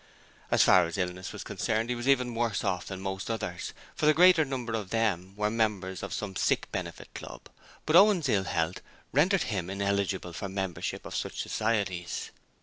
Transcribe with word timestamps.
As 0.49 0.63
far 0.63 0.87
as 0.87 0.97
illness 0.97 1.31
was 1.31 1.43
concerned, 1.43 1.89
he 1.91 1.95
was 1.95 2.07
even 2.07 2.33
worse 2.33 2.63
off 2.63 2.87
than 2.87 3.01
most 3.01 3.29
others, 3.29 3.71
for 3.93 4.07
the 4.07 4.15
greater 4.15 4.43
number 4.43 4.73
of 4.73 4.89
them 4.89 5.35
were 5.35 5.51
members 5.51 6.01
of 6.01 6.11
some 6.11 6.35
sick 6.35 6.65
benefit 6.71 7.13
club, 7.13 7.41
but 7.85 7.95
Owen's 7.95 8.27
ill 8.27 8.45
health 8.45 8.81
rendered 9.11 9.43
him 9.43 9.69
ineligible 9.69 10.33
for 10.33 10.49
membership 10.49 11.05
of 11.05 11.15
such 11.15 11.43
societies. 11.43 12.31